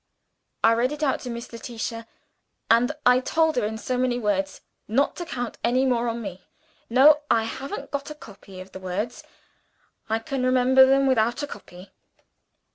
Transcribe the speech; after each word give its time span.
I 0.63 0.71
read 0.71 0.91
it 0.91 1.03
out 1.03 1.19
to 1.19 1.29
Miss 1.29 1.53
Letitia; 1.53 2.07
and 2.71 2.91
I 3.05 3.19
told 3.19 3.55
her 3.55 3.63
in 3.63 3.77
so 3.77 3.99
many 3.99 4.17
words, 4.17 4.61
not 4.87 5.15
to 5.17 5.27
count 5.27 5.59
any 5.63 5.85
more 5.85 6.07
on 6.09 6.23
me. 6.23 6.47
No; 6.89 7.21
I 7.29 7.43
haven't 7.43 7.91
got 7.91 8.09
a 8.09 8.15
copy 8.15 8.59
of 8.59 8.71
the 8.71 8.79
words 8.79 9.21
I 10.09 10.17
can 10.17 10.43
remember 10.43 10.87
them 10.87 11.05
without 11.05 11.43
a 11.43 11.47
copy. 11.47 11.91